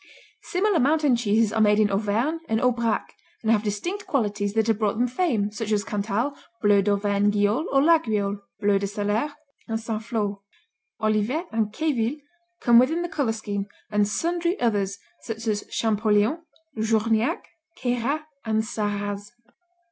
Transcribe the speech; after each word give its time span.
Similar 0.41 0.79
mountain 0.79 1.15
cheeses 1.15 1.53
are 1.53 1.61
made 1.61 1.79
in 1.79 1.91
Auvergne 1.91 2.39
and 2.49 2.59
Aubrac 2.59 3.13
and 3.43 3.51
have 3.51 3.61
distinct 3.61 4.07
qualities 4.07 4.53
that 4.53 4.65
have 4.65 4.79
brought 4.79 4.97
them 4.97 5.07
fame, 5.07 5.51
such 5.51 5.71
as 5.71 5.83
Cantal, 5.83 6.35
bleu 6.59 6.81
d'Auvergne 6.81 7.29
Guiole 7.29 7.67
or 7.71 7.81
Laguiole, 7.83 8.39
bleu 8.59 8.79
de 8.79 8.87
Salers, 8.87 9.29
and 9.67 9.79
St. 9.79 10.03
Flour. 10.03 10.39
Olivet 10.99 11.45
and 11.51 11.71
Queville 11.71 12.17
come 12.61 12.79
within 12.79 13.03
the 13.03 13.09
color 13.09 13.31
scheme, 13.31 13.67
and 13.91 14.07
sundry 14.07 14.59
others 14.59 14.97
such 15.21 15.45
as 15.45 15.65
Champoléon, 15.69 16.39
Journiac, 16.79 17.43
Queyras 17.79 18.21
and 18.43 18.63
Sarraz. 18.65 19.29